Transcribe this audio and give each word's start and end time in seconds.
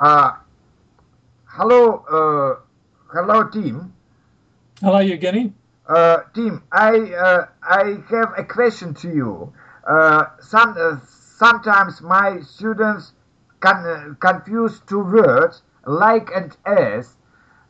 Uh, 0.00 0.30
hello, 1.46 2.04
uh, 2.08 2.60
hello, 3.12 3.48
team. 3.48 3.92
Hello, 4.80 4.98
Evgeny. 4.98 5.52
Uh, 5.88 6.18
team, 6.34 6.62
I 6.70 7.12
uh, 7.14 7.46
I 7.62 7.98
have 8.10 8.32
a 8.38 8.44
question 8.44 8.94
to 8.94 9.08
you. 9.08 9.52
Uh, 9.88 10.26
some 10.40 10.76
uh, 10.78 11.00
sometimes 11.38 12.00
my 12.00 12.40
students 12.42 13.12
can 13.60 13.76
uh, 13.86 14.14
confuse 14.20 14.80
two 14.86 15.02
words 15.02 15.62
like 15.84 16.30
and 16.32 16.56
as 16.64 17.16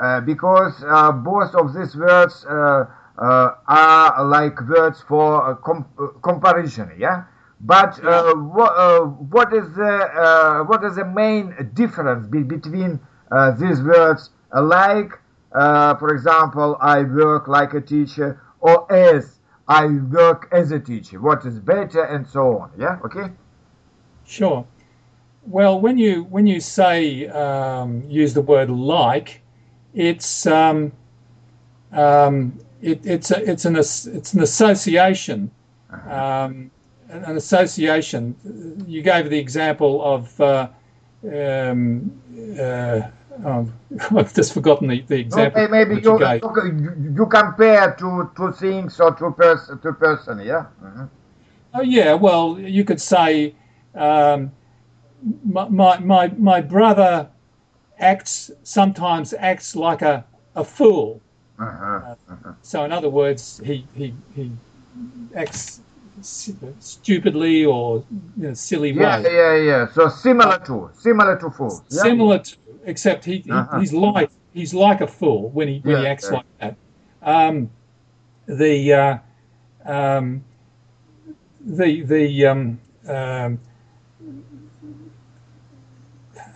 uh, 0.00 0.20
because 0.20 0.84
uh, 0.86 1.10
both 1.10 1.52
of 1.56 1.74
these 1.74 1.96
words 1.96 2.46
uh, 2.48 2.84
uh, 3.18 3.54
are 3.66 4.24
like 4.24 4.60
words 4.68 5.02
for 5.08 5.50
uh, 5.50 5.54
com- 5.56 5.88
uh, 5.98 6.06
comparison. 6.22 6.92
Yeah. 6.96 7.24
But 7.62 8.02
uh, 8.04 8.34
uh, 8.34 9.00
what 9.04 9.52
is 9.52 9.72
the 9.74 9.84
uh, 9.84 10.64
what 10.64 10.82
is 10.84 10.96
the 10.96 11.04
main 11.04 11.54
difference 11.74 12.26
be- 12.26 12.42
between 12.42 12.98
uh, 13.30 13.52
these 13.52 13.80
words 13.80 14.30
like, 14.52 15.12
uh, 15.52 15.94
for 15.94 16.12
example, 16.12 16.76
I 16.80 17.02
work 17.02 17.46
like 17.46 17.72
a 17.74 17.80
teacher, 17.80 18.42
or 18.60 18.92
as 18.92 19.38
I 19.68 19.86
work 19.86 20.48
as 20.50 20.72
a 20.72 20.80
teacher? 20.80 21.20
What 21.20 21.46
is 21.46 21.60
better, 21.60 22.02
and 22.02 22.26
so 22.26 22.58
on? 22.58 22.72
Yeah. 22.76 22.98
Okay. 23.04 23.30
Sure. 24.24 24.66
Well, 25.46 25.80
when 25.80 25.98
you 25.98 26.24
when 26.24 26.48
you 26.48 26.60
say 26.60 27.28
um, 27.28 28.02
use 28.08 28.34
the 28.34 28.42
word 28.42 28.70
like, 28.70 29.40
it's 29.94 30.46
um, 30.46 30.92
um, 31.92 32.58
it, 32.80 33.06
it's 33.06 33.30
a, 33.30 33.50
it's 33.50 33.64
an 33.64 33.76
it's 33.76 34.32
an 34.34 34.40
association, 34.40 35.50
um, 36.10 36.70
an 37.12 37.36
association. 37.36 38.34
You 38.86 39.02
gave 39.02 39.30
the 39.30 39.38
example 39.38 40.02
of. 40.02 40.40
Uh, 40.40 40.68
um, 41.24 42.10
uh, 42.60 43.02
oh, 43.44 43.68
I've 44.16 44.34
just 44.34 44.52
forgotten 44.52 44.88
the, 44.88 45.02
the 45.02 45.20
example. 45.20 45.62
Okay, 45.62 45.70
maybe 45.70 46.00
you, 46.02 46.18
you 46.18 47.12
you 47.16 47.26
compare 47.26 47.94
to 47.94 48.30
to 48.36 48.52
things 48.52 48.98
or 48.98 49.14
to 49.14 49.30
person 49.30 49.78
to 49.78 49.92
person. 49.92 50.40
Yeah. 50.40 50.66
Mhm. 50.82 51.08
Oh 51.74 51.82
yeah, 51.82 52.14
well, 52.14 52.58
you 52.58 52.84
could 52.84 53.00
say 53.00 53.54
um, 53.94 54.50
my, 55.44 55.68
my 55.68 55.98
my 56.00 56.28
my 56.36 56.60
brother 56.60 57.28
acts 57.98 58.50
sometimes 58.64 59.32
acts 59.34 59.76
like 59.76 60.02
a, 60.02 60.24
a 60.56 60.64
fool. 60.64 61.20
Uh-huh. 61.58 62.14
So 62.62 62.84
in 62.84 62.92
other 62.92 63.08
words, 63.08 63.60
he 63.64 63.86
he 63.94 64.14
he 64.34 64.50
acts 65.36 65.80
stupidly 66.20 67.64
or 67.64 68.04
in 68.38 68.46
a 68.46 68.54
silly 68.56 68.90
Yeah, 68.92 69.20
way. 69.20 69.34
yeah, 69.34 69.54
yeah. 69.56 69.62
Yeah. 69.62 69.92
So 69.92 70.08
similar 70.08 70.58
to 70.66 70.90
similar 70.94 71.38
to 71.38 71.50
fool. 71.50 71.84
Yeah? 71.88 72.02
Similar 72.02 72.38
to, 72.40 72.56
except 72.84 73.24
he, 73.24 73.38
he 73.38 73.50
Uh-huh. 73.50 73.80
he's 73.80 73.92
like 73.92 74.30
he's 74.52 74.74
like 74.74 75.00
a 75.00 75.06
fool 75.06 75.50
when 75.50 75.68
he 75.68 75.80
when 75.84 75.98
he 76.00 76.06
acts 76.06 76.28
yeah. 76.28 76.36
like 76.36 76.46
that. 76.60 76.76
Um, 77.22 77.70
the 78.46 78.92
uh, 78.92 79.18
um, 79.86 80.44
the 81.60 82.02
the 82.02 82.46
um, 82.46 82.80
um, 83.08 83.58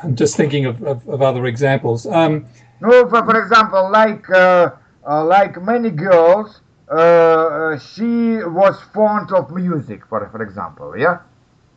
I'm 0.02 0.14
just 0.14 0.36
thinking 0.36 0.66
of, 0.66 0.82
of, 0.82 1.08
of 1.08 1.22
other 1.22 1.46
examples. 1.46 2.06
Um, 2.06 2.46
No, 2.80 3.08
for, 3.08 3.24
for 3.24 3.40
example, 3.40 3.90
like 3.90 4.28
uh, 4.30 4.70
uh, 5.08 5.24
like 5.24 5.60
many 5.62 5.90
girls, 5.90 6.60
uh, 6.90 6.94
uh, 6.94 7.78
she 7.78 8.38
was 8.44 8.80
fond 8.94 9.32
of 9.32 9.50
music. 9.50 10.06
For 10.06 10.28
for 10.30 10.42
example, 10.42 10.96
yeah. 10.96 11.18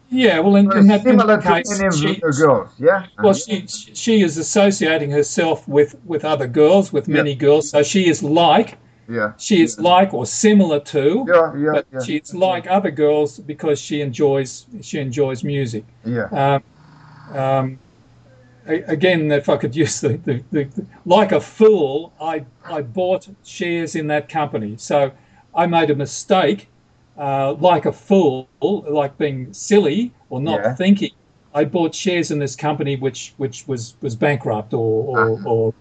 yeah, 0.09 0.39
well, 0.39 0.55
in, 0.55 0.71
Uh, 0.71 0.75
in 0.75 0.87
that, 0.87 1.05
in 1.05 1.19
similar 1.19 1.25
that 1.25 1.41
to 1.41 1.47
case, 1.47 1.69
many 1.69 1.91
she, 1.91 2.21
uh, 2.23 2.31
girls, 2.31 2.69
yeah. 2.79 3.07
well, 3.21 3.33
she 3.33 3.65
she 3.67 4.21
is 4.21 4.37
associating 4.37 5.11
herself 5.11 5.67
with 5.67 5.95
with 6.05 6.25
other 6.25 6.47
girls, 6.47 6.93
with 6.93 7.07
many 7.07 7.35
girls. 7.35 7.69
So 7.69 7.83
she 7.83 8.07
is 8.09 8.23
like 8.23 8.79
yeah, 9.07 9.33
she 9.37 9.61
is 9.61 9.79
like 9.79 10.13
or 10.13 10.25
similar 10.25 10.79
to. 10.81 11.25
yeah, 11.27 11.53
yeah, 11.57 11.71
but 11.71 11.87
yeah, 11.93 11.99
she's 11.99 12.33
like 12.33 12.67
other 12.67 12.91
girls 12.91 13.39
because 13.39 13.79
she 13.79 14.01
enjoys 14.01 14.67
she 14.81 14.99
enjoys 14.99 15.43
music. 15.43 15.85
yeah. 16.05 16.29
Um, 16.31 16.63
um, 17.37 17.79
again, 18.73 19.31
if 19.31 19.49
I 19.49 19.57
could 19.57 19.75
use 19.75 20.01
the, 20.01 20.17
the, 20.25 20.43
the, 20.51 20.85
like 21.05 21.31
a 21.31 21.41
fool, 21.41 22.13
I 22.21 22.45
I 22.65 22.81
bought 22.81 23.27
shares 23.43 23.95
in 23.95 24.07
that 24.07 24.29
company, 24.29 24.75
so 24.77 25.11
I 25.55 25.65
made 25.67 25.89
a 25.89 25.95
mistake. 25.95 26.67
Uh, 27.17 27.53
like 27.59 27.85
a 27.85 27.91
fool, 27.91 28.47
like 28.61 29.17
being 29.17 29.51
silly 29.51 30.13
or 30.29 30.39
not 30.39 30.61
Yeah. 30.61 30.73
thinking, 30.75 31.11
I 31.53 31.65
bought 31.65 31.93
shares 31.93 32.31
in 32.31 32.39
this 32.39 32.55
company 32.55 32.95
which 32.95 33.33
which 33.35 33.67
was 33.67 33.95
was 34.01 34.15
bankrupt 34.15 34.73
or 34.73 35.03
or, 35.19 35.33
Uh-huh. 35.33 35.49
or 35.49 35.73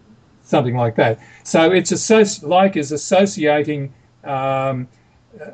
something 0.43 0.77
like 0.77 0.97
that. 0.97 1.21
So 1.45 1.71
it's 1.71 1.93
associ- 1.93 2.43
like 2.43 2.77
is 2.77 2.91
associating 2.91 3.95
um, 4.25 4.89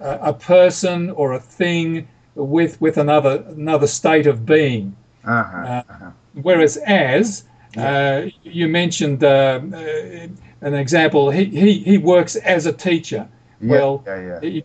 a, 0.00 0.18
a 0.22 0.32
person 0.32 1.10
or 1.10 1.34
a 1.34 1.40
thing 1.40 2.08
with 2.34 2.80
with 2.80 2.96
another 2.96 3.44
another 3.48 3.86
state 3.86 4.26
of 4.26 4.46
being. 4.46 4.96
Uh-huh. 5.26 5.82
Uh, 5.90 6.10
whereas 6.42 6.76
as 6.78 7.44
uh, 7.76 8.26
you 8.42 8.68
mentioned 8.68 9.24
uh, 9.24 9.60
uh, 9.72 10.28
an 10.60 10.74
example, 10.74 11.30
he, 11.30 11.44
he, 11.46 11.78
he 11.78 11.98
works 11.98 12.36
as 12.36 12.66
a 12.66 12.72
teacher. 12.72 13.28
yeah, 13.60 13.70
well, 13.70 14.04
yeah, 14.06 14.38
yeah. 14.42 14.50
He, 14.50 14.64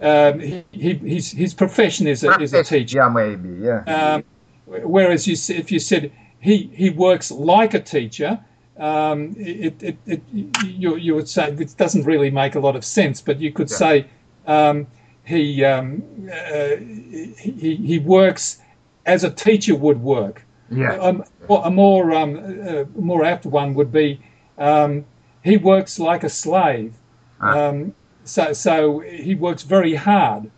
um, 0.00 0.40
he, 0.40 0.64
he, 0.72 0.94
his, 0.94 1.30
his 1.30 1.54
profession 1.54 2.06
is 2.06 2.24
a, 2.24 2.38
is 2.40 2.52
a 2.52 2.62
teacher. 2.62 2.98
Yeah, 2.98 3.08
maybe, 3.08 3.48
yeah. 3.60 3.82
Um, 3.84 4.24
whereas 4.66 5.26
you, 5.26 5.36
if 5.54 5.70
you 5.70 5.78
said 5.78 6.12
he, 6.40 6.70
he 6.74 6.90
works 6.90 7.30
like 7.30 7.74
a 7.74 7.80
teacher, 7.80 8.38
um, 8.78 9.34
it, 9.38 9.82
it, 9.82 9.96
it, 10.06 10.22
you, 10.32 10.96
you 10.96 11.14
would 11.14 11.28
say 11.28 11.50
it 11.50 11.76
doesn't 11.76 12.04
really 12.04 12.30
make 12.30 12.54
a 12.56 12.60
lot 12.60 12.76
of 12.76 12.84
sense, 12.84 13.20
but 13.20 13.40
you 13.40 13.52
could 13.52 13.70
Yeah. 13.70 13.76
say 13.76 14.06
um, 14.46 14.86
he, 15.24 15.64
um, 15.64 16.02
uh, 16.30 16.76
he, 16.76 17.76
he 17.76 17.98
works 17.98 18.58
as 19.06 19.24
a 19.24 19.30
teacher 19.30 19.74
would 19.74 20.00
work. 20.02 20.42
Yeah, 20.70 20.94
Um, 20.96 21.24
a 21.48 21.70
more 21.70 22.12
um, 22.12 22.36
uh, 22.66 22.84
more 23.00 23.24
apt 23.24 23.46
one 23.46 23.74
would 23.74 23.92
be 23.92 24.20
um, 24.58 25.04
he 25.42 25.56
works 25.56 25.98
like 25.98 26.24
a 26.24 26.28
slave. 26.28 26.94
Ah. 27.40 27.68
Um, 27.68 27.94
so 28.24 28.52
so 28.52 28.98
he 29.00 29.34
works 29.34 29.62
very 29.62 29.94
hard, 29.94 30.50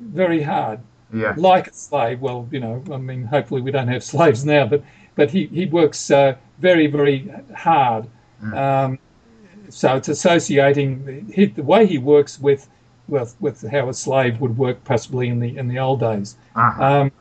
very 0.00 0.42
hard, 0.42 0.80
yeah. 1.12 1.34
like 1.36 1.68
a 1.68 1.74
slave. 1.74 2.20
Well, 2.20 2.48
you 2.50 2.60
know, 2.60 2.82
I 2.90 2.96
mean, 2.96 3.24
hopefully 3.24 3.60
we 3.60 3.70
don't 3.70 3.88
have 3.88 4.02
slaves 4.14 4.44
now, 4.44 4.66
but 4.66 4.82
but 5.14 5.30
he 5.30 5.46
he 5.46 5.66
works 5.66 6.10
uh, 6.10 6.36
very 6.58 6.86
very 6.86 7.30
hard. 7.54 8.06
Um, 8.54 8.98
so 9.68 9.96
it's 9.96 10.08
associating 10.08 11.30
he, 11.32 11.46
the 11.46 11.62
way 11.62 11.86
he 11.86 11.98
works 11.98 12.40
with 12.40 12.68
with 13.08 13.36
with 13.40 13.68
how 13.70 13.88
a 13.88 13.94
slave 13.94 14.40
would 14.40 14.56
work 14.56 14.82
possibly 14.84 15.28
in 15.28 15.40
the 15.40 15.56
in 15.56 15.68
the 15.68 15.78
old 15.78 16.00
days. 16.00 16.36
Uh-huh. 16.54 16.82
Um, 16.82 17.12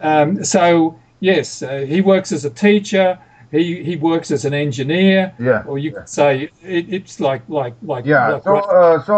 um, 0.00 0.44
so 0.44 0.98
yes, 1.30 1.62
uh, 1.62 1.68
he 1.92 1.98
works 2.12 2.30
as 2.36 2.42
a 2.44 2.50
teacher. 2.66 3.08
He 3.54 3.62
he 3.88 3.94
works 4.10 4.28
as 4.36 4.42
an 4.44 4.54
engineer. 4.66 5.20
Yeah, 5.48 5.68
Or 5.68 5.76
you 5.78 5.90
yeah. 5.90 5.96
could 5.98 6.08
say 6.18 6.30
it, 6.76 6.84
it's 6.98 7.16
like 7.28 7.42
like 7.60 7.74
like 7.92 8.04
Yeah. 8.06 8.28
like 8.34 8.42
So, 8.48 8.54
uh, 8.56 9.02
so 9.08 9.14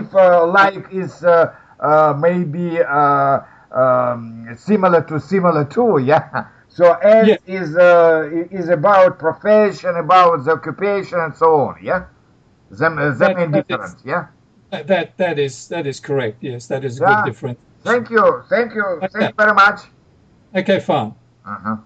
if 0.00 0.06
uh, 0.14 0.46
like 0.60 0.84
is 1.02 1.14
uh, 1.24 1.54
uh, 1.90 2.12
maybe 2.26 2.66
uh, 3.00 3.36
um, 3.82 4.22
similar 4.68 5.00
to 5.10 5.14
similar 5.34 5.64
to, 5.76 5.84
yeah. 6.12 6.24
So 6.78 6.84
as 7.16 7.26
Yeah. 7.28 7.58
is 7.60 7.68
uh, 7.76 8.58
is 8.60 8.68
about 8.78 9.10
profession, 9.26 9.92
about 10.06 10.44
the 10.44 10.52
occupation, 10.58 11.18
and 11.24 11.32
so 11.42 11.48
on. 11.66 11.74
Yeah. 11.90 12.00
The, 12.70 12.88
the 12.90 13.14
That- 13.20 13.36
main 13.38 13.50
that 13.52 13.66
is- 13.70 13.96
Yeah. 14.12 14.24
that, 14.90 15.06
that 15.22 15.36
is 15.46 15.54
that 15.72 15.86
is 15.92 15.98
correct. 16.08 16.36
Yes, 16.50 16.66
that 16.72 16.82
is 16.88 16.94
a 17.00 17.04
Yeah. 17.04 17.08
good 17.16 17.24
difference. 17.30 17.58
Thank 17.90 18.04
you. 18.14 18.24
Thank 18.54 18.70
you. 18.78 18.86
Thank 19.00 19.14
Okay. 19.16 19.26
you 19.28 19.32
very 19.42 19.54
much. 19.64 19.78
Okay, 20.60 20.78
fine. 20.90 21.10
Uh-huh. 21.48 21.76